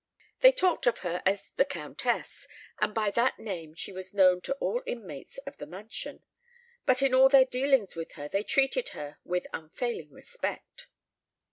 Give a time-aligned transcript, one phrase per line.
[0.39, 2.47] They talked of her as the "countess,"
[2.79, 6.23] and by that name she was known to all inmates of the mansion;
[6.87, 10.87] but in all their dealings with her they treated her with unfailing respect.